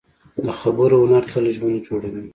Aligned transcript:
د 0.45 0.47
خبرو 0.59 0.95
هنر 1.01 1.23
تل 1.31 1.45
ژوند 1.55 1.77
جوړوي 1.87 2.25